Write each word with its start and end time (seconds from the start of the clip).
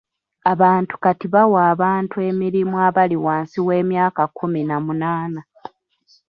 Abantu 0.51 0.93
kati 1.03 1.25
bawa 1.33 1.59
abantu 1.73 2.15
emirimu 2.29 2.75
abali 2.87 3.17
wansi 3.25 3.57
w'emyaka 3.67 4.21
kkumi 4.27 4.61
na 4.69 4.77
munaana 4.85 5.41